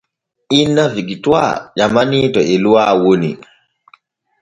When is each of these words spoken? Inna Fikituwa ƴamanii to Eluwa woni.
Inna 0.59 0.83
Fikituwa 0.93 1.43
ƴamanii 1.77 2.27
to 2.33 2.41
Eluwa 2.53 2.83
woni. 3.01 3.31